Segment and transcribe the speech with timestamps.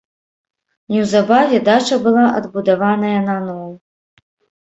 [0.93, 3.71] Неўзабаве дача была адбудаваная наноў.